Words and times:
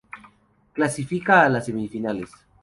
Clasifica 0.73 1.43
a 1.45 1.49
las 1.49 1.67
Semifinales. 1.67 2.31